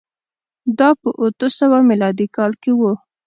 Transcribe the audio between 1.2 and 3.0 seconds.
اتو سوه میلادي کال کې و